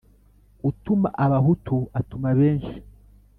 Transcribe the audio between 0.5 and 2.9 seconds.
Utuma abahutu atuma benshi.